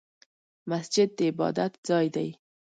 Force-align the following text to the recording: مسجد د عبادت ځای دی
مسجد 0.69 1.09
د 1.17 1.19
عبادت 1.29 1.73
ځای 1.87 2.07
دی 2.15 2.27